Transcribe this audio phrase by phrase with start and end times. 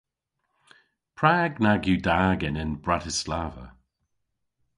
[1.17, 3.65] Prag nag yw da genen Bratislava?